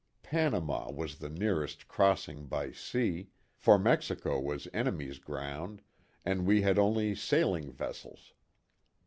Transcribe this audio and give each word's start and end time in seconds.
Panama 0.23 0.89
was 0.89 1.19
the 1.19 1.29
nearest 1.29 1.87
crossing 1.87 2.47
by 2.47 2.71
sea, 2.71 3.27
for 3.53 3.77
Mexico 3.77 4.39
was 4.39 4.67
enemy's 4.73 5.19
ground, 5.19 5.79
and 6.25 6.47
we 6.47 6.63
had 6.63 6.79
only 6.79 7.13
sailing 7.13 7.71
vessels. 7.71 8.33